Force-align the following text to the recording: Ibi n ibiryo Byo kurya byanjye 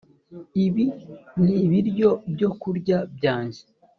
Ibi 0.65 0.85
n 1.43 1.45
ibiryo 1.63 2.09
Byo 2.33 2.49
kurya 2.61 2.97
byanjye 3.15 3.61